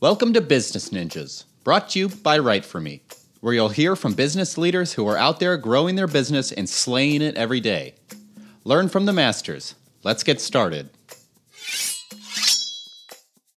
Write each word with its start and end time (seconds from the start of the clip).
Welcome 0.00 0.32
to 0.32 0.40
Business 0.40 0.88
Ninjas, 0.88 1.44
brought 1.62 1.90
to 1.90 1.98
you 1.98 2.08
by 2.08 2.38
Write 2.38 2.64
For 2.64 2.80
Me, 2.80 3.02
where 3.40 3.52
you'll 3.52 3.68
hear 3.68 3.94
from 3.94 4.14
business 4.14 4.56
leaders 4.56 4.94
who 4.94 5.06
are 5.06 5.18
out 5.18 5.40
there 5.40 5.58
growing 5.58 5.94
their 5.94 6.06
business 6.06 6.52
and 6.52 6.66
slaying 6.66 7.20
it 7.20 7.34
every 7.34 7.60
day. 7.60 7.96
Learn 8.64 8.88
from 8.88 9.04
the 9.04 9.12
masters. 9.12 9.74
Let's 10.02 10.22
get 10.22 10.40
started. 10.40 10.88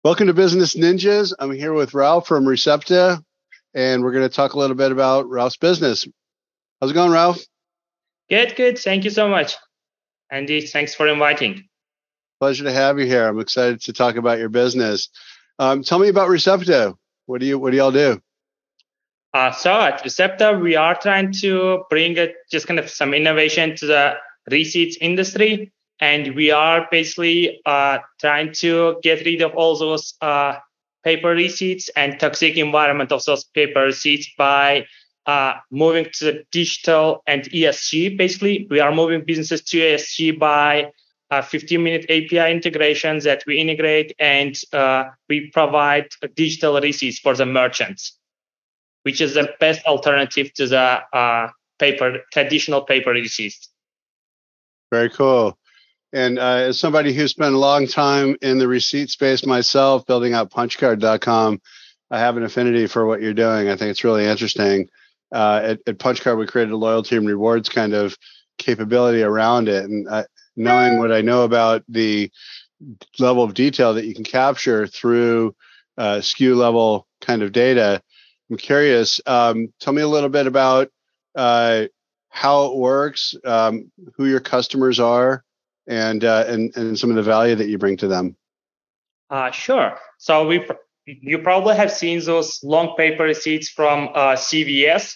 Welcome 0.02 0.28
to 0.28 0.32
Business 0.32 0.74
Ninjas. 0.74 1.34
I'm 1.38 1.52
here 1.52 1.74
with 1.74 1.92
Ralph 1.92 2.26
from 2.26 2.46
Recepta, 2.46 3.22
and 3.74 4.02
we're 4.02 4.12
going 4.12 4.26
to 4.26 4.34
talk 4.34 4.54
a 4.54 4.58
little 4.58 4.76
bit 4.76 4.92
about 4.92 5.28
Ralph's 5.28 5.58
business. 5.58 6.08
How's 6.80 6.92
it 6.92 6.94
going, 6.94 7.12
Ralph? 7.12 7.38
Good, 8.30 8.56
good. 8.56 8.78
Thank 8.78 9.04
you 9.04 9.10
so 9.10 9.28
much. 9.28 9.56
Andy, 10.30 10.62
thanks 10.62 10.94
for 10.94 11.06
inviting. 11.06 11.68
Pleasure 12.40 12.64
to 12.64 12.72
have 12.72 12.98
you 12.98 13.04
here. 13.04 13.28
I'm 13.28 13.40
excited 13.40 13.82
to 13.82 13.92
talk 13.92 14.16
about 14.16 14.38
your 14.38 14.48
business. 14.48 15.10
Um, 15.60 15.82
tell 15.82 15.98
me 15.98 16.08
about 16.08 16.30
Recepta. 16.30 16.96
What 17.26 17.42
do 17.42 17.46
you 17.46 17.58
What 17.58 17.72
do 17.72 17.76
y'all 17.76 17.92
do? 17.92 18.18
Uh, 19.34 19.52
so 19.52 19.70
at 19.70 20.02
Recepta, 20.02 20.58
we 20.58 20.74
are 20.74 20.94
trying 20.94 21.32
to 21.42 21.84
bring 21.90 22.18
a, 22.18 22.28
just 22.50 22.66
kind 22.66 22.80
of 22.80 22.88
some 22.88 23.12
innovation 23.12 23.76
to 23.76 23.86
the 23.86 24.14
receipts 24.50 24.96
industry, 25.02 25.70
and 26.00 26.34
we 26.34 26.50
are 26.50 26.88
basically 26.90 27.60
uh, 27.66 27.98
trying 28.18 28.54
to 28.54 28.98
get 29.02 29.22
rid 29.26 29.42
of 29.42 29.54
all 29.54 29.76
those 29.76 30.14
uh, 30.22 30.54
paper 31.04 31.28
receipts 31.28 31.90
and 31.90 32.18
toxic 32.18 32.56
environment 32.56 33.12
of 33.12 33.22
those 33.26 33.44
paper 33.44 33.82
receipts 33.82 34.30
by 34.38 34.86
uh, 35.26 35.52
moving 35.70 36.06
to 36.14 36.24
the 36.24 36.44
digital 36.50 37.22
and 37.26 37.42
ESG. 37.50 38.16
Basically, 38.16 38.66
we 38.70 38.80
are 38.80 38.94
moving 38.94 39.26
businesses 39.26 39.62
to 39.64 39.76
ESG 39.76 40.38
by 40.38 40.90
uh, 41.30 41.42
15 41.42 41.82
minute 41.82 42.04
API 42.04 42.50
integrations 42.50 43.24
that 43.24 43.42
we 43.46 43.58
integrate 43.58 44.14
and 44.18 44.58
uh, 44.72 45.04
we 45.28 45.50
provide 45.50 46.08
digital 46.34 46.80
receipts 46.80 47.18
for 47.18 47.34
the 47.34 47.46
merchants, 47.46 48.18
which 49.04 49.20
is 49.20 49.34
the 49.34 49.54
best 49.60 49.84
alternative 49.86 50.52
to 50.54 50.66
the 50.66 51.00
uh, 51.12 51.48
paper, 51.78 52.18
traditional 52.32 52.82
paper 52.82 53.10
receipts. 53.10 53.68
Very 54.90 55.10
cool. 55.10 55.56
And 56.12 56.40
uh, 56.40 56.66
as 56.68 56.80
somebody 56.80 57.12
who 57.12 57.28
spent 57.28 57.54
a 57.54 57.58
long 57.58 57.86
time 57.86 58.36
in 58.42 58.58
the 58.58 58.66
receipt 58.66 59.10
space 59.10 59.46
myself, 59.46 60.04
building 60.06 60.34
out 60.34 60.50
punchcard.com, 60.50 61.60
I 62.10 62.18
have 62.18 62.36
an 62.36 62.42
affinity 62.42 62.88
for 62.88 63.06
what 63.06 63.22
you're 63.22 63.32
doing. 63.32 63.68
I 63.68 63.76
think 63.76 63.90
it's 63.90 64.02
really 64.02 64.26
interesting. 64.26 64.88
Uh, 65.32 65.60
at, 65.62 65.80
at 65.86 65.98
Punchcard, 66.00 66.36
we 66.36 66.46
created 66.46 66.72
a 66.72 66.76
loyalty 66.76 67.16
and 67.16 67.26
rewards 67.26 67.68
kind 67.68 67.94
of 67.94 68.18
capability 68.58 69.22
around 69.22 69.68
it. 69.68 69.84
And 69.84 70.08
knowing 70.56 70.98
what 70.98 71.12
I 71.12 71.20
know 71.20 71.44
about 71.44 71.84
the 71.88 72.30
level 73.18 73.42
of 73.42 73.54
detail 73.54 73.94
that 73.94 74.06
you 74.06 74.14
can 74.14 74.24
capture 74.24 74.86
through 74.86 75.54
uh, 75.98 76.16
SKU 76.16 76.56
level 76.56 77.06
kind 77.20 77.42
of 77.42 77.52
data, 77.52 78.02
I'm 78.50 78.56
curious. 78.56 79.20
Um, 79.26 79.72
tell 79.80 79.92
me 79.92 80.02
a 80.02 80.08
little 80.08 80.28
bit 80.28 80.46
about 80.46 80.90
uh, 81.34 81.86
how 82.30 82.66
it 82.66 82.76
works, 82.76 83.34
um, 83.44 83.90
who 84.16 84.26
your 84.26 84.40
customers 84.40 84.98
are, 84.98 85.44
and, 85.86 86.24
uh, 86.24 86.44
and 86.46 86.74
and 86.76 86.98
some 86.98 87.10
of 87.10 87.16
the 87.16 87.22
value 87.22 87.54
that 87.54 87.68
you 87.68 87.78
bring 87.78 87.96
to 87.98 88.08
them. 88.08 88.36
Uh, 89.28 89.50
sure. 89.50 89.98
So 90.18 90.46
we 90.46 90.66
you 91.06 91.38
probably 91.38 91.76
have 91.76 91.90
seen 91.90 92.20
those 92.24 92.62
long 92.62 92.94
paper 92.96 93.24
receipts 93.24 93.68
from 93.68 94.08
uh, 94.14 94.34
CVS, 94.34 95.14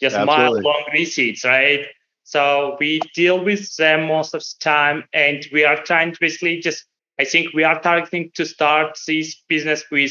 just 0.00 0.16
mile 0.16 0.60
long 0.60 0.84
receipts, 0.92 1.44
right? 1.44 1.86
So 2.26 2.76
we 2.80 3.00
deal 3.14 3.44
with 3.44 3.76
them 3.76 4.08
most 4.08 4.34
of 4.34 4.40
the 4.40 4.54
time, 4.58 5.04
and 5.12 5.46
we 5.52 5.64
are 5.64 5.76
trying 5.76 6.12
to 6.12 6.18
basically 6.20 6.60
just. 6.60 6.84
I 7.20 7.24
think 7.24 7.54
we 7.54 7.62
are 7.62 7.80
targeting 7.80 8.30
to 8.34 8.44
start 8.44 8.98
this 9.06 9.42
business 9.48 9.84
with 9.92 10.10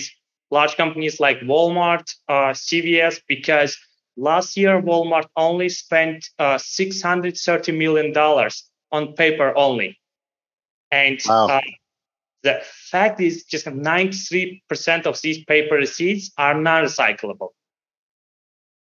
large 0.50 0.78
companies 0.78 1.20
like 1.20 1.42
Walmart, 1.42 2.10
uh, 2.30 2.54
CVS, 2.54 3.22
because 3.28 3.78
last 4.16 4.56
year 4.56 4.82
Walmart 4.82 5.28
only 5.36 5.68
spent 5.68 6.26
uh, 6.40 6.58
630 6.58 7.74
million 7.74 8.14
dollars 8.14 8.64
on 8.94 9.14
paper 9.14 9.54
only, 9.58 10.00
and 10.92 11.20
wow. 11.28 11.48
uh, 11.48 11.62
the 12.44 12.62
fact 12.64 13.20
is 13.20 13.44
just 13.44 13.66
93% 13.66 14.62
of 15.06 15.22
these 15.22 15.44
paper 15.44 15.76
receipts 15.76 16.32
are 16.38 16.54
non-recyclable. 16.54 17.50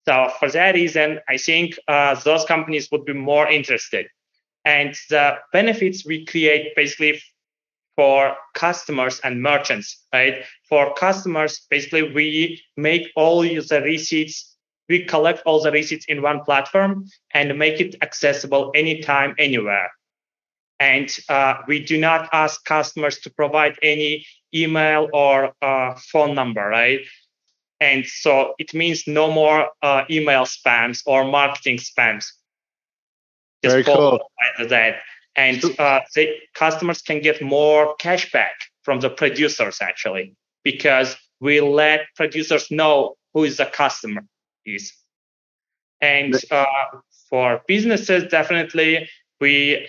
So 0.08 0.30
for 0.40 0.50
that 0.52 0.74
reason, 0.74 1.20
I 1.28 1.36
think 1.36 1.78
uh, 1.86 2.14
those 2.24 2.46
companies 2.46 2.88
would 2.90 3.04
be 3.04 3.12
more 3.12 3.46
interested. 3.46 4.06
And 4.64 4.94
the 5.10 5.34
benefits 5.52 6.06
we 6.06 6.24
create 6.24 6.74
basically 6.74 7.20
for 7.94 8.34
customers 8.54 9.20
and 9.22 9.42
merchants, 9.42 10.02
right? 10.14 10.44
For 10.66 10.94
customers, 10.94 11.66
basically 11.68 12.10
we 12.14 12.62
make 12.78 13.10
all 13.16 13.42
the 13.42 13.82
receipts, 13.84 14.56
we 14.88 15.04
collect 15.04 15.42
all 15.44 15.60
the 15.60 15.72
receipts 15.72 16.06
in 16.06 16.22
one 16.22 16.40
platform 16.42 17.04
and 17.34 17.58
make 17.58 17.78
it 17.78 17.96
accessible 18.00 18.72
anytime, 18.74 19.34
anywhere. 19.38 19.90
And 20.80 21.14
uh, 21.28 21.56
we 21.66 21.80
do 21.84 21.98
not 21.98 22.30
ask 22.32 22.64
customers 22.64 23.18
to 23.18 23.30
provide 23.30 23.76
any 23.82 24.24
email 24.54 25.10
or 25.12 25.52
uh, 25.60 25.96
phone 26.12 26.34
number, 26.34 26.66
right? 26.66 27.00
And 27.80 28.04
so 28.06 28.54
it 28.58 28.74
means 28.74 29.04
no 29.06 29.30
more 29.30 29.70
uh, 29.82 30.04
email 30.10 30.44
spams 30.44 31.02
or 31.06 31.24
marketing 31.24 31.78
spams. 31.78 32.26
Just 33.62 33.72
Very 33.72 33.84
cool. 33.84 34.20
That. 34.58 34.96
And 35.36 35.62
uh, 35.78 36.00
the 36.14 36.34
customers 36.54 37.02
can 37.02 37.20
get 37.20 37.40
more 37.40 37.96
cashback 37.98 38.56
from 38.82 39.00
the 39.00 39.10
producers 39.10 39.78
actually, 39.80 40.34
because 40.64 41.16
we 41.40 41.60
let 41.60 42.06
producers 42.16 42.70
know 42.70 43.14
who 43.32 43.44
is 43.44 43.58
the 43.58 43.66
customer 43.66 44.22
is. 44.66 44.92
And 46.00 46.34
uh, 46.50 46.64
for 47.28 47.62
businesses, 47.68 48.24
definitely 48.30 49.08
we 49.40 49.86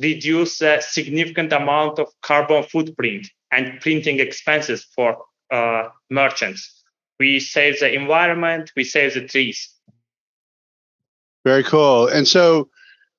reduce 0.00 0.60
a 0.62 0.80
significant 0.80 1.52
amount 1.52 1.98
of 1.98 2.08
carbon 2.22 2.62
footprint 2.62 3.28
and 3.50 3.80
printing 3.80 4.20
expenses 4.20 4.86
for 4.94 5.24
uh, 5.50 5.88
merchants. 6.10 6.81
We 7.22 7.38
save 7.38 7.78
the 7.78 7.94
environment, 7.94 8.72
we 8.74 8.82
save 8.82 9.14
the 9.14 9.28
trees. 9.28 9.72
Very 11.44 11.62
cool. 11.62 12.08
And 12.08 12.26
so, 12.26 12.68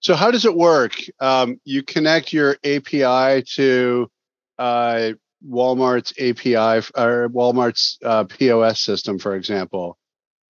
so 0.02 0.14
how 0.14 0.30
does 0.30 0.44
it 0.44 0.54
work? 0.54 0.92
Um, 1.22 1.62
you 1.64 1.84
connect 1.84 2.34
your 2.34 2.58
API 2.66 3.44
to 3.56 4.12
uh, 4.60 5.12
Walmart's 5.48 6.12
API 6.20 6.86
or 6.98 7.30
Walmart's 7.30 7.98
uh, 8.04 8.26
POS 8.26 8.82
system, 8.82 9.20
for 9.20 9.38
example. 9.38 9.98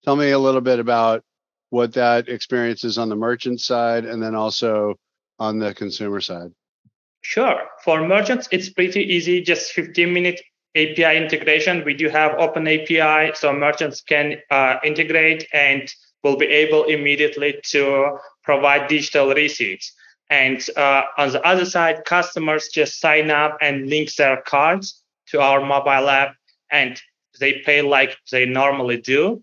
Tell 0.03 0.17
me 0.17 0.31
a 0.31 0.39
little 0.39 0.63
bit 0.63 0.79
about 0.79 1.23
what 1.69 1.93
that 1.93 2.31
experience 2.31 2.85
is 2.85 2.97
on 2.97 3.11
the 3.11 3.17
merchant 3.17 3.61
side, 3.61 4.07
and 4.07 4.23
then 4.23 4.35
also 4.35 4.95
on 5.39 5.59
the 5.59 5.75
consumer 5.75 6.23
side? 6.23 6.53
Sure. 7.21 7.61
For 7.85 8.01
merchants, 8.09 8.49
it's 8.51 8.71
pretty 8.71 9.03
easy, 9.13 9.43
just 9.43 9.73
15 9.73 10.11
minute 10.11 10.41
API 10.75 11.17
integration. 11.17 11.85
We 11.85 11.95
do 11.95 12.09
have 12.09 12.35
open 12.39 12.67
API, 12.67 13.33
so 13.35 13.53
merchants 13.53 14.01
can 14.01 14.37
uh, 14.51 14.77
integrate 14.85 15.47
and 15.53 15.93
will 16.23 16.37
be 16.37 16.47
able 16.47 16.85
immediately 16.85 17.61
to 17.71 18.19
provide 18.43 18.89
digital 18.89 19.35
receipts. 19.35 19.93
And 20.31 20.65
uh, 20.77 21.03
on 21.19 21.33
the 21.33 21.47
other 21.47 21.67
side, 21.67 22.05
customers 22.07 22.71
just 22.73 23.01
sign 23.01 23.31
up 23.31 23.59
and 23.61 23.91
link 23.91 24.15
their 24.15 24.41
cards 24.41 25.03
to 25.29 25.41
our 25.41 25.61
mobile 25.61 26.09
app, 26.09 26.37
and 26.71 27.01
they 27.39 27.61
pay 27.65 27.83
like 27.83 28.17
they 28.31 28.47
normally 28.47 28.99
do. 28.99 29.43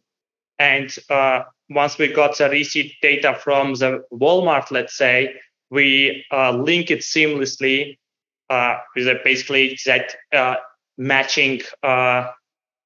And 0.57 0.93
uh, 1.09 1.43
once 1.69 1.97
we 1.97 2.07
got 2.07 2.37
the 2.37 2.49
receipt 2.49 2.95
data 3.01 3.35
from 3.35 3.75
the 3.75 4.03
Walmart, 4.11 4.71
let's 4.71 4.97
say, 4.97 5.35
we 5.69 6.25
uh, 6.31 6.51
link 6.51 6.89
it 6.89 6.99
seamlessly 6.99 7.99
uh, 8.49 8.77
with 8.95 9.07
basically 9.23 9.77
that 9.85 10.15
uh, 10.33 10.55
matching 10.99 11.61
uh, 11.81 12.27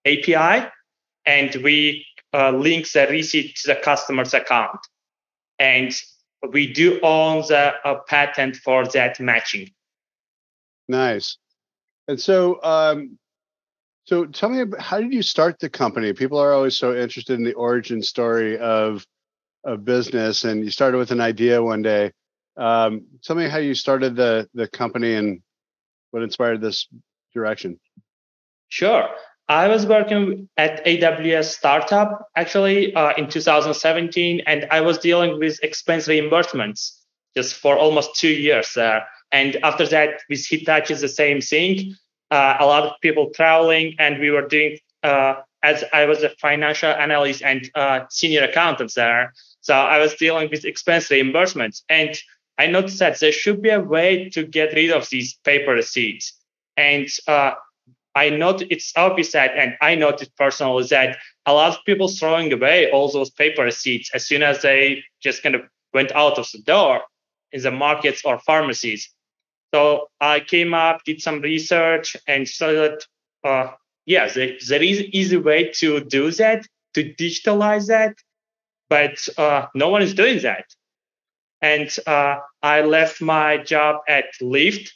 API, 0.05 0.69
and 1.25 1.55
we 1.55 2.05
uh, 2.33 2.51
link 2.51 2.89
the 2.91 3.07
receipt 3.09 3.55
to 3.57 3.73
the 3.73 3.75
customer's 3.75 4.33
account. 4.33 4.79
And 5.59 5.93
we 6.51 6.71
do 6.71 6.99
own 7.01 7.41
the 7.41 7.73
uh, 7.83 7.99
patent 8.07 8.57
for 8.57 8.85
that 8.87 9.19
matching. 9.19 9.71
Nice. 10.87 11.37
And 12.07 12.19
so, 12.19 12.61
um, 12.63 13.17
so 14.05 14.25
tell 14.25 14.49
me, 14.49 14.61
about, 14.61 14.81
how 14.81 14.99
did 14.99 15.13
you 15.13 15.23
start 15.23 15.59
the 15.59 15.69
company? 15.69 16.13
People 16.13 16.37
are 16.37 16.53
always 16.53 16.77
so 16.77 16.95
interested 16.95 17.33
in 17.33 17.43
the 17.43 17.53
origin 17.53 18.01
story 18.01 18.57
of 18.57 19.05
of 19.65 19.85
business, 19.85 20.43
and 20.43 20.61
you 20.61 20.69
started 20.69 20.97
with 20.97 21.11
an 21.11 21.21
idea 21.21 21.63
one 21.63 21.81
day. 21.81 22.11
Um, 22.57 23.05
tell 23.23 23.37
me 23.37 23.47
how 23.47 23.59
you 23.59 23.73
started 23.73 24.13
the 24.13 24.49
the 24.53 24.67
company 24.67 25.13
and 25.13 25.41
what 26.11 26.21
inspired 26.21 26.59
this 26.59 26.89
direction. 27.33 27.79
Sure. 28.73 29.07
I 29.47 29.67
was 29.67 29.85
working 29.85 30.49
at 30.57 30.83
AWS 30.83 31.53
startup 31.53 32.27
actually 32.35 32.91
uh, 32.95 33.13
in 33.15 33.29
2017, 33.29 34.41
and 34.47 34.65
I 34.71 34.81
was 34.81 34.97
dealing 34.97 35.37
with 35.37 35.63
expense 35.63 36.07
reimbursements 36.07 36.97
just 37.35 37.53
for 37.53 37.77
almost 37.77 38.15
two 38.15 38.33
years 38.33 38.73
there. 38.73 39.05
And 39.31 39.57
after 39.57 39.85
that, 39.89 40.21
with 40.27 40.43
Hitachi, 40.47 40.95
the 40.95 41.07
same 41.07 41.39
thing. 41.39 41.93
Uh, 42.31 42.57
a 42.59 42.65
lot 42.65 42.81
of 42.81 42.93
people 42.99 43.29
traveling, 43.35 43.93
and 43.99 44.19
we 44.19 44.31
were 44.31 44.47
doing 44.47 44.79
uh, 45.03 45.35
as 45.61 45.83
I 45.93 46.05
was 46.05 46.23
a 46.23 46.29
financial 46.41 46.89
analyst 46.89 47.43
and 47.43 47.69
uh, 47.75 48.05
senior 48.09 48.43
accountant 48.45 48.91
there. 48.95 49.33
So 49.61 49.75
I 49.75 49.99
was 49.99 50.15
dealing 50.15 50.49
with 50.49 50.65
expense 50.65 51.09
reimbursements. 51.09 51.83
And 51.89 52.17
I 52.57 52.65
noticed 52.65 52.97
that 52.97 53.19
there 53.19 53.31
should 53.31 53.61
be 53.61 53.69
a 53.69 53.79
way 53.79 54.29
to 54.29 54.43
get 54.43 54.73
rid 54.73 54.89
of 54.89 55.07
these 55.09 55.35
paper 55.43 55.73
receipts. 55.73 56.33
And 56.75 57.07
uh, 57.27 57.51
I 58.15 58.29
noticed 58.29 58.71
it's 58.71 59.31
that, 59.31 59.51
and 59.57 59.75
I 59.81 59.95
noticed 59.95 60.35
personally 60.37 60.85
that 60.89 61.17
a 61.45 61.53
lot 61.53 61.75
of 61.75 61.85
people 61.85 62.07
throwing 62.07 62.53
away 62.53 62.91
all 62.91 63.11
those 63.11 63.31
paper 63.31 63.63
receipts 63.63 64.11
as 64.13 64.27
soon 64.27 64.43
as 64.43 64.61
they 64.61 65.03
just 65.21 65.41
kind 65.41 65.55
of 65.55 65.61
went 65.93 66.11
out 66.11 66.37
of 66.37 66.47
the 66.51 66.59
door 66.59 67.01
in 67.51 67.61
the 67.61 67.71
markets 67.71 68.21
or 68.23 68.39
pharmacies. 68.39 69.09
So 69.73 70.09
I 70.21 70.39
came 70.39 70.73
up, 70.73 71.03
did 71.05 71.21
some 71.21 71.41
research, 71.41 72.15
and 72.27 72.47
saw 72.47 72.71
that, 72.71 73.05
uh, 73.43 73.71
yeah, 74.05 74.27
there, 74.27 74.57
there 74.67 74.83
is 74.83 75.01
easy 75.01 75.37
way 75.37 75.71
to 75.79 76.01
do 76.01 76.29
that, 76.31 76.67
to 76.93 77.13
digitalize 77.15 77.87
that, 77.87 78.15
but 78.89 79.27
uh, 79.37 79.67
no 79.73 79.89
one 79.89 80.03
is 80.03 80.13
doing 80.13 80.39
that. 80.43 80.65
And 81.61 81.89
uh, 82.05 82.37
I 82.61 82.81
left 82.81 83.21
my 83.21 83.57
job 83.57 84.01
at 84.07 84.25
Lyft, 84.41 84.91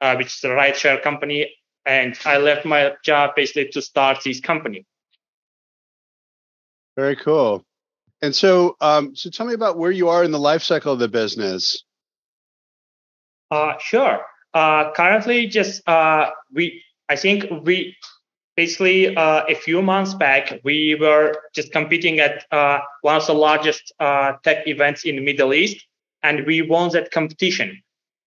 uh, 0.00 0.16
which 0.16 0.34
is 0.34 0.44
a 0.44 0.48
rideshare 0.48 1.02
company, 1.02 1.54
and 1.86 2.18
I 2.24 2.38
left 2.38 2.66
my 2.66 2.92
job 3.04 3.30
basically 3.36 3.68
to 3.68 3.80
start 3.80 4.18
this 4.24 4.40
company. 4.40 4.84
Very 6.96 7.16
cool. 7.16 7.64
And 8.22 8.34
so, 8.34 8.76
um, 8.80 9.14
so 9.14 9.30
tell 9.30 9.46
me 9.46 9.54
about 9.54 9.78
where 9.78 9.90
you 9.90 10.08
are 10.08 10.24
in 10.24 10.32
the 10.32 10.38
life 10.38 10.62
cycle 10.62 10.92
of 10.92 10.98
the 10.98 11.08
business. 11.08 11.84
Uh, 13.50 13.74
sure. 13.78 14.20
Uh, 14.54 14.90
currently, 14.92 15.46
just 15.46 15.86
uh, 15.88 16.30
we, 16.52 16.82
I 17.08 17.16
think 17.16 17.46
we 17.64 17.94
basically 18.56 19.14
uh, 19.14 19.44
a 19.48 19.54
few 19.54 19.82
months 19.82 20.14
back 20.14 20.58
we 20.64 20.96
were 20.98 21.34
just 21.54 21.70
competing 21.72 22.20
at 22.20 22.46
uh, 22.50 22.80
one 23.02 23.16
of 23.16 23.26
the 23.26 23.34
largest 23.34 23.92
uh, 24.00 24.32
tech 24.42 24.66
events 24.66 25.04
in 25.04 25.16
the 25.16 25.22
Middle 25.22 25.52
East, 25.52 25.84
and 26.22 26.46
we 26.46 26.62
won 26.62 26.90
that 26.92 27.10
competition. 27.10 27.82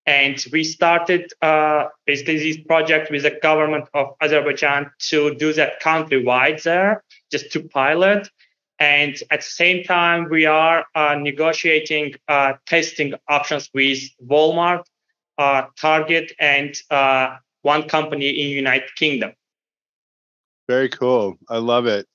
And 0.06 0.44
we 0.52 0.64
started 0.64 1.32
uh, 1.42 1.86
basically 2.06 2.40
this 2.40 2.58
project 2.66 3.12
with 3.12 3.24
the 3.24 3.38
government 3.42 3.88
of 3.94 4.16
Azerbaijan 4.22 4.92
to 5.10 5.36
do 5.36 5.54
that 5.54 5.82
countrywide 5.82 6.64
there, 6.64 7.04
just 7.32 7.52
to 7.52 7.64
pilot. 7.64 8.28
And 8.80 9.16
at 9.30 9.42
the 9.42 9.46
same 9.46 9.84
time, 9.84 10.30
we 10.30 10.46
are 10.46 10.86
uh, 10.96 11.16
negotiating 11.16 12.16
uh, 12.28 12.54
testing 12.66 13.14
options 13.28 13.70
with 13.74 14.00
Walmart, 14.26 14.84
uh, 15.38 15.64
Target, 15.80 16.32
and 16.40 16.74
uh, 16.90 17.36
one 17.62 17.88
company 17.88 18.30
in 18.30 18.48
United 18.50 18.90
Kingdom. 18.96 19.34
Very 20.68 20.90
cool. 20.90 21.38
I 21.50 21.58
love 21.58 21.88
it. 21.88 22.08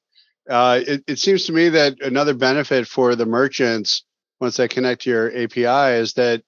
Uh, 0.48 0.80
it. 0.86 1.04
It 1.06 1.18
seems 1.18 1.44
to 1.46 1.52
me 1.52 1.68
that 1.70 2.00
another 2.00 2.34
benefit 2.34 2.86
for 2.88 3.14
the 3.14 3.26
merchants 3.26 4.04
once 4.40 4.56
they 4.56 4.68
connect 4.68 5.02
to 5.02 5.10
your 5.10 5.36
API 5.36 5.98
is 5.98 6.14
that 6.14 6.42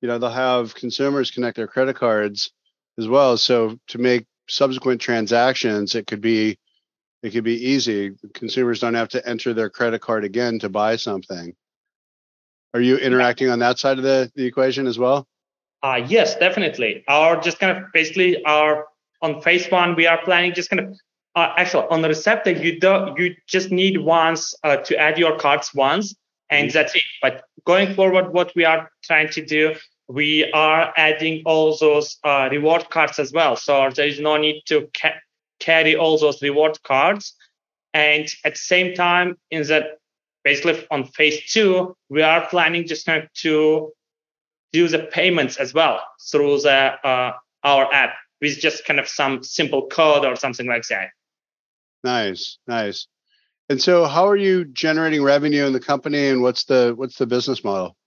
you 0.00 0.08
know 0.08 0.18
they'll 0.18 0.30
have 0.30 0.74
consumers 0.74 1.30
connect 1.30 1.56
their 1.56 1.66
credit 1.66 1.96
cards 1.96 2.50
as 2.98 3.08
well. 3.08 3.36
So 3.36 3.78
to 3.88 3.98
make 3.98 4.26
subsequent 4.48 5.00
transactions, 5.00 5.94
it 5.94 6.06
could 6.06 6.20
be 6.20 6.58
it 7.22 7.30
could 7.30 7.44
be 7.44 7.70
easy. 7.70 8.12
Consumers 8.34 8.80
don't 8.80 8.94
have 8.94 9.08
to 9.10 9.28
enter 9.28 9.52
their 9.52 9.70
credit 9.70 10.00
card 10.00 10.24
again 10.24 10.58
to 10.60 10.68
buy 10.68 10.96
something. 10.96 11.54
Are 12.74 12.80
you 12.80 12.96
interacting 12.96 13.50
on 13.50 13.58
that 13.60 13.78
side 13.78 13.98
of 13.98 14.04
the, 14.04 14.30
the 14.34 14.44
equation 14.44 14.86
as 14.86 14.98
well? 14.98 15.26
Uh, 15.82 16.00
yes, 16.06 16.36
definitely. 16.36 17.04
Our 17.08 17.40
just 17.40 17.58
kind 17.58 17.76
of 17.76 17.84
basically 17.92 18.44
our 18.44 18.86
on 19.20 19.40
phase 19.42 19.68
one, 19.68 19.96
we 19.96 20.06
are 20.06 20.18
planning 20.22 20.54
just 20.54 20.70
kind 20.70 20.80
of 20.80 20.98
uh, 21.34 21.54
actually 21.56 21.86
on 21.90 22.02
the 22.02 22.08
Recepta, 22.08 22.62
you 22.62 22.80
don't 22.80 23.18
you 23.18 23.34
just 23.46 23.70
need 23.70 23.98
once 23.98 24.54
uh, 24.64 24.76
to 24.76 24.96
add 24.96 25.18
your 25.18 25.36
cards 25.38 25.72
once, 25.74 26.14
and 26.50 26.68
mm-hmm. 26.68 26.74
that's 26.74 26.94
it. 26.94 27.02
But 27.22 27.44
going 27.64 27.94
forward, 27.94 28.32
what 28.32 28.52
we 28.56 28.64
are 28.64 28.90
trying 29.04 29.28
to 29.30 29.44
do, 29.44 29.74
we 30.08 30.50
are 30.52 30.92
adding 30.96 31.42
all 31.44 31.76
those 31.76 32.16
uh, 32.24 32.48
reward 32.50 32.88
cards 32.90 33.18
as 33.18 33.30
well. 33.32 33.56
So 33.56 33.90
there 33.94 34.06
is 34.06 34.18
no 34.18 34.38
need 34.38 34.62
to 34.66 34.88
ca- 34.98 35.20
carry 35.60 35.94
all 35.96 36.18
those 36.18 36.42
reward 36.42 36.82
cards. 36.82 37.34
And 37.92 38.26
at 38.44 38.54
the 38.54 38.58
same 38.58 38.94
time, 38.94 39.36
in 39.50 39.66
that 39.68 39.98
basically 40.44 40.86
on 40.90 41.04
phase 41.04 41.50
two, 41.52 41.94
we 42.08 42.22
are 42.22 42.46
planning 42.48 42.86
just 42.86 43.04
kind 43.04 43.22
of 43.22 43.32
to 43.34 43.92
do 44.72 44.88
the 44.88 45.00
payments 45.00 45.56
as 45.56 45.74
well 45.74 46.00
through 46.30 46.60
the 46.60 46.94
uh, 47.06 47.32
our 47.64 47.92
app 47.92 48.14
with 48.40 48.58
just 48.58 48.84
kind 48.86 49.00
of 49.00 49.08
some 49.08 49.42
simple 49.42 49.88
code 49.88 50.24
or 50.24 50.36
something 50.36 50.66
like 50.66 50.84
that. 50.88 51.08
Nice, 52.04 52.58
nice. 52.66 53.08
And 53.68 53.82
so, 53.82 54.06
how 54.06 54.26
are 54.26 54.36
you 54.36 54.64
generating 54.64 55.22
revenue 55.22 55.66
in 55.66 55.74
the 55.74 55.80
company, 55.80 56.28
and 56.28 56.40
what's 56.40 56.64
the 56.64 56.94
what's 56.96 57.18
the 57.18 57.26
business 57.26 57.62
model? 57.62 57.97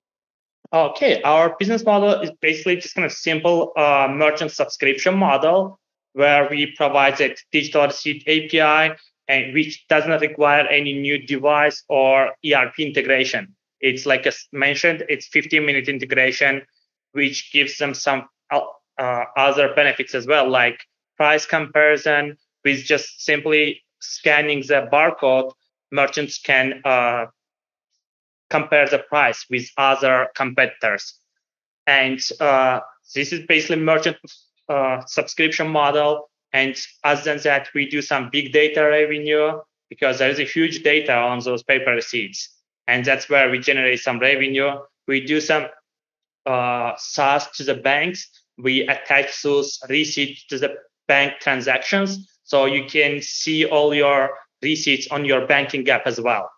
Okay, 0.73 1.21
our 1.23 1.55
business 1.59 1.83
model 1.83 2.21
is 2.21 2.31
basically 2.41 2.77
just 2.77 2.95
kind 2.95 3.05
of 3.05 3.11
simple 3.11 3.73
uh, 3.75 4.07
merchant 4.09 4.51
subscription 4.51 5.17
model 5.17 5.79
where 6.13 6.47
we 6.49 6.73
provide 6.77 7.19
a 7.19 7.35
digital 7.51 7.87
receipt 7.87 8.23
API 8.25 8.95
and 9.27 9.53
which 9.53 9.85
does 9.89 10.07
not 10.07 10.21
require 10.21 10.65
any 10.67 10.93
new 10.93 11.25
device 11.25 11.83
or 11.89 12.31
ERP 12.45 12.79
integration. 12.79 13.53
It's 13.81 14.05
like 14.05 14.25
I 14.25 14.31
mentioned, 14.53 15.03
it's 15.09 15.27
15 15.27 15.65
minute 15.65 15.89
integration, 15.89 16.61
which 17.11 17.51
gives 17.51 17.77
them 17.77 17.93
some 17.93 18.29
uh, 18.51 19.23
other 19.35 19.73
benefits 19.73 20.15
as 20.15 20.25
well, 20.25 20.49
like 20.49 20.79
price 21.17 21.45
comparison 21.45 22.37
with 22.63 22.83
just 22.83 23.25
simply 23.25 23.81
scanning 23.99 24.61
the 24.61 24.87
barcode. 24.91 25.51
Merchants 25.91 26.39
can 26.39 26.81
uh, 26.85 27.25
compare 28.51 28.87
the 28.87 28.99
price 28.99 29.45
with 29.49 29.65
other 29.77 30.27
competitors. 30.35 31.15
And 31.87 32.19
uh, 32.39 32.81
this 33.15 33.33
is 33.33 33.45
basically 33.47 33.77
merchant 33.77 34.17
uh, 34.69 35.01
subscription 35.07 35.67
model. 35.69 36.29
And 36.53 36.75
other 37.03 37.23
than 37.23 37.39
that, 37.43 37.69
we 37.73 37.89
do 37.89 38.01
some 38.01 38.29
big 38.31 38.51
data 38.51 38.83
revenue 38.83 39.59
because 39.89 40.19
there 40.19 40.29
is 40.29 40.39
a 40.39 40.43
huge 40.43 40.83
data 40.83 41.15
on 41.15 41.39
those 41.39 41.63
paper 41.63 41.91
receipts. 41.91 42.49
And 42.87 43.05
that's 43.05 43.29
where 43.29 43.49
we 43.49 43.59
generate 43.59 43.99
some 44.01 44.19
revenue. 44.19 44.71
We 45.07 45.25
do 45.25 45.39
some 45.41 45.67
uh, 46.45 46.93
SaaS 46.97 47.49
to 47.57 47.63
the 47.63 47.75
banks. 47.75 48.29
We 48.57 48.87
attach 48.87 49.41
those 49.41 49.79
receipts 49.89 50.45
to 50.47 50.59
the 50.59 50.75
bank 51.07 51.33
transactions. 51.39 52.27
So 52.43 52.65
you 52.65 52.85
can 52.85 53.21
see 53.21 53.65
all 53.65 53.93
your 53.93 54.31
receipts 54.61 55.07
on 55.07 55.25
your 55.25 55.47
banking 55.47 55.87
app 55.89 56.05
as 56.05 56.19
well, 56.19 56.49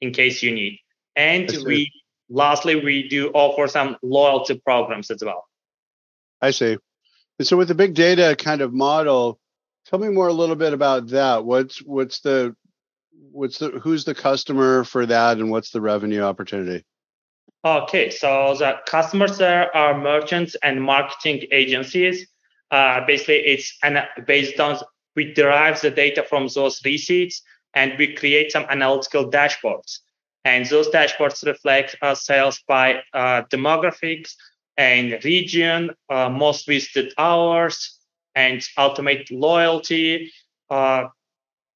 in 0.00 0.12
case 0.12 0.42
you 0.42 0.52
need. 0.54 0.78
And 1.16 1.50
we 1.64 1.92
lastly 2.28 2.76
we 2.76 3.08
do 3.08 3.30
offer 3.30 3.68
some 3.68 3.96
loyalty 4.02 4.60
programs 4.64 5.10
as 5.10 5.22
well. 5.22 5.44
I 6.40 6.50
see. 6.50 6.76
And 7.38 7.46
so 7.46 7.56
with 7.56 7.68
the 7.68 7.74
big 7.74 7.94
data 7.94 8.36
kind 8.38 8.60
of 8.60 8.72
model, 8.72 9.38
tell 9.86 9.98
me 9.98 10.08
more 10.08 10.28
a 10.28 10.32
little 10.32 10.56
bit 10.56 10.72
about 10.72 11.08
that. 11.08 11.44
What's 11.44 11.78
what's 11.78 12.20
the 12.20 12.54
what's 13.30 13.58
the 13.58 13.70
who's 13.70 14.04
the 14.04 14.14
customer 14.14 14.84
for 14.84 15.06
that 15.06 15.38
and 15.38 15.50
what's 15.50 15.70
the 15.70 15.80
revenue 15.80 16.22
opportunity? 16.22 16.84
Okay, 17.64 18.10
so 18.10 18.54
the 18.58 18.76
customers 18.86 19.38
there 19.38 19.74
are 19.74 19.98
merchants 19.98 20.54
and 20.62 20.82
marketing 20.82 21.44
agencies. 21.50 22.26
Uh, 22.70 23.04
basically, 23.06 23.36
it's 23.36 23.76
an, 23.82 24.02
based 24.26 24.60
on 24.60 24.78
we 25.16 25.32
derive 25.32 25.80
the 25.80 25.90
data 25.90 26.22
from 26.22 26.48
those 26.54 26.84
receipts 26.84 27.42
and 27.74 27.94
we 27.98 28.14
create 28.14 28.52
some 28.52 28.66
analytical 28.68 29.30
dashboards. 29.30 30.00
And 30.44 30.66
those 30.66 30.88
dashboards 30.88 31.44
reflect 31.46 31.96
uh, 32.02 32.14
sales 32.14 32.62
by 32.68 33.02
uh, 33.14 33.42
demographics, 33.50 34.34
and 34.76 35.24
region, 35.24 35.90
uh, 36.10 36.28
most 36.28 36.66
visited 36.66 37.14
hours, 37.16 37.98
and 38.34 38.62
ultimate 38.76 39.30
loyalty, 39.30 40.32
uh, 40.68 41.04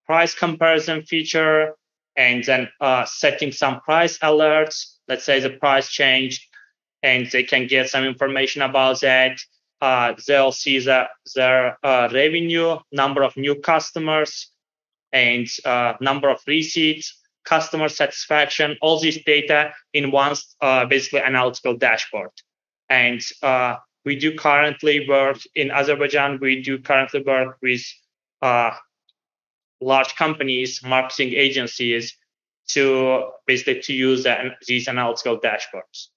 price 0.06 0.34
comparison 0.34 1.02
feature, 1.02 1.74
and 2.16 2.42
then 2.44 2.68
uh, 2.80 3.04
setting 3.04 3.52
some 3.52 3.80
price 3.80 4.18
alerts. 4.18 4.96
Let's 5.06 5.24
say 5.24 5.40
the 5.40 5.50
price 5.50 5.88
changed, 5.88 6.44
and 7.02 7.30
they 7.30 7.44
can 7.44 7.68
get 7.68 7.88
some 7.88 8.04
information 8.04 8.62
about 8.62 9.00
that. 9.00 9.38
Uh, 9.80 10.14
they'll 10.26 10.50
see 10.50 10.80
the, 10.80 11.06
their 11.36 11.78
revenue, 11.84 12.78
number 12.90 13.22
of 13.22 13.36
new 13.36 13.54
customers, 13.54 14.50
and 15.12 15.46
number 16.00 16.28
of 16.28 16.40
receipts, 16.48 17.17
customer 17.48 17.88
satisfaction, 17.88 18.76
all 18.82 19.00
this 19.00 19.18
data 19.24 19.72
in 19.92 20.10
one 20.10 20.36
basically 20.88 21.20
analytical 21.20 21.76
dashboard. 21.76 22.30
And 22.88 23.20
uh, 23.42 23.76
we 24.04 24.16
do 24.16 24.34
currently 24.36 25.06
work 25.08 25.38
in 25.54 25.70
Azerbaijan. 25.70 26.38
We 26.40 26.62
do 26.62 26.78
currently 26.78 27.22
work 27.22 27.58
with 27.62 27.82
uh, 28.42 28.72
large 29.80 30.14
companies, 30.16 30.80
marketing 30.84 31.34
agencies 31.34 32.16
to 32.68 33.30
basically 33.46 33.80
to 33.80 33.92
use 33.92 34.24
the, 34.24 34.50
these 34.66 34.88
analytical 34.88 35.38
dashboards. 35.38 36.08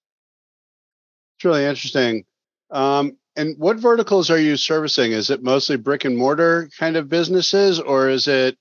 It's 1.35 1.45
really 1.45 1.65
interesting. 1.65 2.25
Um, 2.69 3.17
and 3.35 3.57
what 3.57 3.77
verticals 3.77 4.29
are 4.29 4.39
you 4.39 4.57
servicing? 4.57 5.13
Is 5.13 5.29
it 5.29 5.41
mostly 5.41 5.77
brick 5.77 6.03
and 6.05 6.17
mortar 6.17 6.69
kind 6.77 6.97
of 6.97 7.07
businesses, 7.07 7.79
or 7.79 8.09
is 8.09 8.27
it 8.27 8.57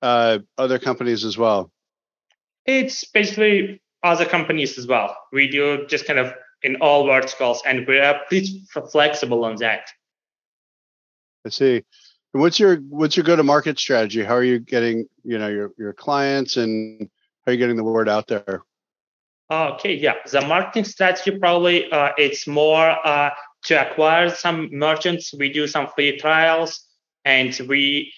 uh, 0.00 0.38
other 0.56 0.78
companies 0.78 1.24
as 1.24 1.36
well? 1.36 1.70
It's 2.66 3.04
basically 3.04 3.82
other 4.02 4.24
companies 4.24 4.78
as 4.78 4.86
well. 4.86 5.16
We 5.32 5.48
do 5.48 5.86
just 5.86 6.06
kind 6.06 6.18
of 6.18 6.34
in 6.62 6.76
all 6.76 7.06
verticals, 7.06 7.62
and 7.66 7.86
we're 7.86 8.20
pretty 8.28 8.64
flexible 8.90 9.44
on 9.44 9.56
that. 9.56 9.88
I 11.44 11.50
see. 11.50 11.84
What's 12.32 12.58
your 12.58 12.76
what's 12.76 13.16
your 13.16 13.24
go 13.24 13.36
to 13.36 13.42
market 13.42 13.78
strategy? 13.78 14.24
How 14.24 14.34
are 14.34 14.42
you 14.42 14.58
getting 14.58 15.06
you 15.22 15.38
know 15.38 15.48
your 15.48 15.72
your 15.78 15.92
clients 15.92 16.56
and 16.56 17.08
how 17.44 17.50
are 17.50 17.52
you 17.52 17.58
getting 17.58 17.76
the 17.76 17.84
word 17.84 18.08
out 18.08 18.26
there? 18.26 18.62
Okay, 19.50 19.94
yeah. 19.94 20.14
The 20.30 20.40
marketing 20.40 20.84
strategy 20.84 21.38
probably 21.38 21.90
uh, 21.92 22.10
it's 22.16 22.46
more 22.46 22.96
uh, 23.06 23.30
to 23.66 23.90
acquire 23.90 24.30
some 24.30 24.70
merchants. 24.72 25.34
We 25.38 25.52
do 25.52 25.66
some 25.66 25.86
free 25.94 26.16
trials, 26.18 26.88
and 27.24 27.56
we 27.68 28.12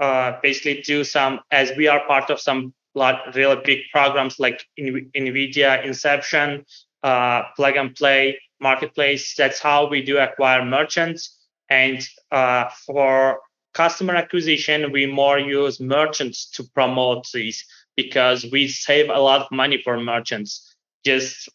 uh, 0.00 0.32
basically 0.42 0.82
do 0.82 1.04
some 1.04 1.40
as 1.50 1.72
we 1.76 1.86
are 1.86 2.04
part 2.06 2.30
of 2.30 2.40
some 2.40 2.74
lot 2.94 3.34
really 3.34 3.60
big 3.64 3.80
programs 3.92 4.38
like 4.38 4.66
NVIDIA 4.78 5.84
Inception, 5.84 6.64
uh, 7.02 7.42
Plug 7.56 7.76
and 7.76 7.94
Play 7.94 8.38
Marketplace. 8.60 9.34
That's 9.36 9.60
how 9.60 9.88
we 9.88 10.02
do 10.02 10.18
acquire 10.18 10.64
merchants. 10.64 11.38
And 11.68 12.06
uh, 12.30 12.68
for 12.86 13.40
customer 13.72 14.14
acquisition, 14.14 14.92
we 14.92 15.06
more 15.06 15.38
use 15.38 15.80
merchants 15.80 16.50
to 16.50 16.64
promote 16.74 17.30
these 17.32 17.64
because 17.96 18.46
we 18.52 18.68
save 18.68 19.08
a 19.08 19.18
lot 19.18 19.42
of 19.42 19.50
money 19.50 19.80
for 19.82 19.98
merchants. 19.98 20.74
Just 21.04 21.48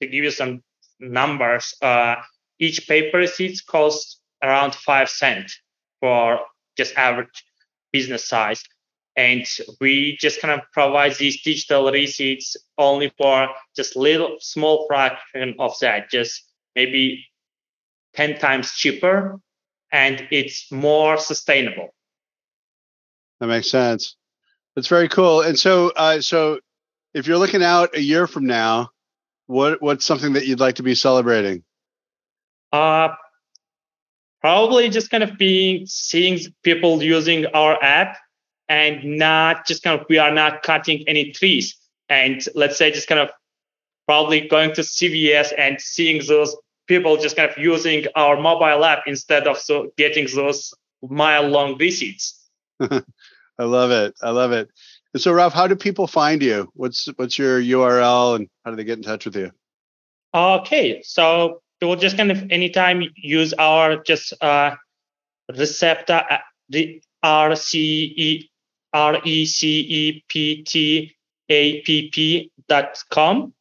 to 0.00 0.06
give 0.06 0.24
you 0.24 0.30
some 0.30 0.62
numbers, 1.00 1.74
uh, 1.82 2.16
each 2.58 2.88
paper 2.88 3.18
receipt 3.18 3.60
costs 3.66 4.20
around 4.42 4.74
five 4.74 5.08
cents 5.08 5.60
for 6.00 6.40
just 6.76 6.96
average 6.96 7.44
business 7.92 8.24
size. 8.26 8.62
And 9.16 9.44
we 9.80 10.16
just 10.20 10.40
kind 10.40 10.58
of 10.58 10.66
provide 10.72 11.16
these 11.16 11.42
digital 11.42 11.90
receipts 11.90 12.56
only 12.76 13.12
for 13.18 13.48
just 13.74 13.96
little 13.96 14.36
small 14.38 14.86
fraction 14.86 15.56
of 15.58 15.74
that, 15.80 16.10
just 16.10 16.44
maybe 16.76 17.26
10 18.14 18.38
times 18.38 18.72
cheaper 18.72 19.40
and 19.92 20.26
it's 20.30 20.70
more 20.70 21.18
sustainable. 21.18 21.94
That 23.40 23.46
makes 23.46 23.70
sense. 23.70 24.16
That's 24.74 24.88
very 24.88 25.08
cool. 25.08 25.42
And 25.42 25.58
so, 25.58 25.92
uh, 25.96 26.20
so 26.20 26.60
if 27.14 27.26
you're 27.26 27.38
looking 27.38 27.62
out 27.62 27.96
a 27.96 28.00
year 28.00 28.26
from 28.26 28.46
now, 28.46 28.90
what 29.46 29.80
what's 29.80 30.04
something 30.04 30.34
that 30.34 30.46
you'd 30.46 30.60
like 30.60 30.76
to 30.76 30.82
be 30.82 30.94
celebrating? 30.94 31.64
Uh, 32.70 33.08
probably 34.40 34.90
just 34.90 35.10
kind 35.10 35.22
of 35.22 35.38
being 35.38 35.86
seeing 35.86 36.38
people 36.62 37.02
using 37.02 37.46
our 37.46 37.82
app 37.82 38.18
and 38.68 39.02
not 39.18 39.66
just 39.66 39.82
kind 39.82 40.00
of 40.00 40.06
we 40.08 40.18
are 40.18 40.32
not 40.32 40.62
cutting 40.62 41.04
any 41.08 41.32
trees. 41.32 41.76
And 42.08 42.42
let's 42.54 42.76
say 42.76 42.90
just 42.90 43.08
kind 43.08 43.20
of 43.20 43.30
probably 44.06 44.40
going 44.48 44.72
to 44.74 44.80
cvs 44.80 45.52
and 45.58 45.80
seeing 45.80 46.22
those 46.26 46.56
people 46.86 47.18
just 47.18 47.36
kind 47.36 47.50
of 47.50 47.58
using 47.58 48.06
our 48.14 48.40
mobile 48.40 48.84
app 48.84 49.02
instead 49.06 49.46
of 49.46 49.58
so 49.58 49.92
getting 49.98 50.26
those 50.34 50.72
mile 51.02 51.46
long 51.46 51.78
visits. 51.78 52.48
i 52.80 53.02
love 53.58 53.90
it. 53.90 54.14
I 54.22 54.30
love 54.30 54.52
it. 54.52 54.70
And 55.12 55.22
so 55.22 55.32
ralph 55.32 55.52
how 55.52 55.66
do 55.66 55.76
people 55.76 56.06
find 56.06 56.42
you? 56.42 56.70
What's 56.74 57.06
what's 57.16 57.38
your 57.38 57.60
url 57.60 58.36
and 58.36 58.48
how 58.64 58.70
do 58.70 58.76
they 58.76 58.84
get 58.84 58.98
in 58.98 59.04
touch 59.04 59.24
with 59.24 59.36
you? 59.36 59.50
Okay 60.34 61.02
so 61.02 61.60
we'll 61.82 61.96
just 61.96 62.16
kind 62.16 62.30
of 62.30 62.50
anytime 62.50 63.02
use 63.16 63.52
our 63.54 64.02
just 64.02 64.32
uh 64.40 64.74
recepta 65.52 66.40
the 66.68 67.02
R 67.22 67.56
C 67.56 68.14
E 68.16 68.50
R 68.92 69.20
E 69.24 69.46
C 69.46 69.80
E 69.80 70.24
P 70.28 70.62
T 70.62 71.14
A 71.48 71.80
P 71.82 72.10
P 72.10 72.50
dot 72.68 73.02
com, 73.10 73.52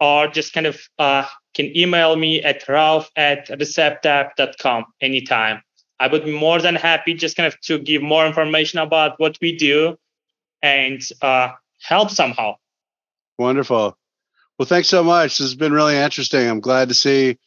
or 0.00 0.28
just 0.28 0.52
kind 0.52 0.66
of 0.66 0.80
uh, 0.98 1.24
can 1.54 1.76
email 1.76 2.16
me 2.16 2.42
at 2.42 2.68
ralph 2.68 3.10
at 3.16 3.48
receptapp.com 3.48 4.84
anytime. 5.00 5.62
I 6.00 6.08
would 6.08 6.24
be 6.24 6.36
more 6.36 6.60
than 6.60 6.74
happy 6.74 7.14
just 7.14 7.36
kind 7.36 7.46
of 7.46 7.58
to 7.62 7.78
give 7.78 8.02
more 8.02 8.26
information 8.26 8.80
about 8.80 9.18
what 9.18 9.38
we 9.40 9.56
do 9.56 9.96
and 10.60 11.00
uh, 11.22 11.50
help 11.80 12.10
somehow. 12.10 12.56
Wonderful. 13.38 13.96
Well, 14.58 14.66
thanks 14.66 14.88
so 14.88 15.02
much. 15.02 15.38
This 15.38 15.46
has 15.46 15.54
been 15.54 15.72
really 15.72 15.96
interesting. 15.96 16.48
I'm 16.48 16.60
glad 16.60 16.88
to 16.88 16.94
see 16.94 17.38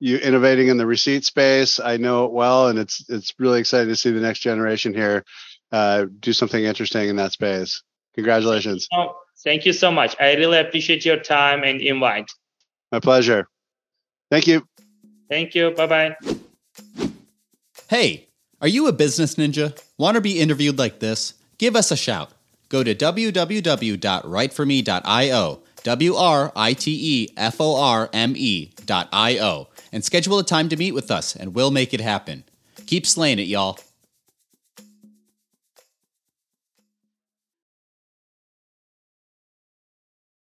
you 0.00 0.16
innovating 0.18 0.68
in 0.68 0.78
the 0.78 0.86
receipt 0.86 1.24
space. 1.24 1.78
I 1.78 1.96
know 1.96 2.24
it 2.24 2.32
well, 2.32 2.68
and 2.68 2.78
it's 2.78 3.08
it's 3.08 3.32
really 3.38 3.60
exciting 3.60 3.88
to 3.88 3.96
see 3.96 4.10
the 4.10 4.20
next 4.20 4.40
generation 4.40 4.94
here 4.94 5.24
uh, 5.72 6.06
do 6.20 6.32
something 6.32 6.64
interesting 6.64 7.08
in 7.08 7.16
that 7.16 7.32
space. 7.32 7.82
Congratulations. 8.14 8.86
Oh, 8.92 9.16
thank 9.42 9.66
you 9.66 9.72
so 9.72 9.90
much. 9.90 10.14
I 10.20 10.34
really 10.34 10.58
appreciate 10.58 11.04
your 11.04 11.18
time 11.18 11.64
and 11.64 11.80
invite. 11.80 12.30
My 12.92 13.00
pleasure. 13.00 13.48
Thank 14.30 14.46
you. 14.46 14.64
Thank 15.28 15.54
you. 15.54 15.70
Bye 15.70 15.86
bye. 15.86 16.16
Hey, 17.88 18.28
are 18.60 18.68
you 18.68 18.86
a 18.86 18.92
business 18.92 19.36
ninja? 19.36 19.82
Want 19.98 20.16
to 20.16 20.20
be 20.20 20.38
interviewed 20.38 20.78
like 20.78 21.00
this? 21.00 21.32
Give 21.58 21.74
us 21.74 21.90
a 21.90 21.96
shout. 21.96 22.30
Go 22.68 22.84
to 22.84 22.94
www.writeforme.io, 22.94 25.62
W 25.82 26.14
R 26.14 26.52
I 26.56 26.72
T 26.72 26.98
E 27.02 27.28
F 27.36 27.60
O 27.60 27.76
R 27.76 28.08
M 28.12 28.34
E.io, 28.36 29.68
and 29.92 30.04
schedule 30.04 30.38
a 30.38 30.44
time 30.44 30.68
to 30.70 30.76
meet 30.76 30.92
with 30.92 31.10
us, 31.10 31.36
and 31.36 31.54
we'll 31.54 31.70
make 31.70 31.92
it 31.92 32.00
happen. 32.00 32.44
Keep 32.86 33.06
slaying 33.06 33.38
it, 33.38 33.46
y'all. 33.46 33.78